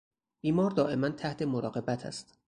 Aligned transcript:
بیمار 0.41 0.71
دائما 0.71 1.09
تحت 1.09 1.41
مراقبت 1.41 2.05
است. 2.05 2.39